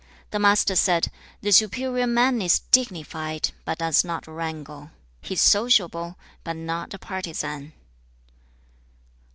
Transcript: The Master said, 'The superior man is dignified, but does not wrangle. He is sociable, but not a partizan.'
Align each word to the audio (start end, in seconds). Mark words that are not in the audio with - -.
The 0.31 0.39
Master 0.39 0.75
said, 0.75 1.11
'The 1.43 1.51
superior 1.51 2.07
man 2.07 2.41
is 2.41 2.61
dignified, 2.71 3.51
but 3.65 3.77
does 3.77 4.03
not 4.03 4.25
wrangle. 4.25 4.89
He 5.21 5.35
is 5.35 5.41
sociable, 5.41 6.17
but 6.43 6.55
not 6.55 6.95
a 6.95 6.97
partizan.' 6.97 7.73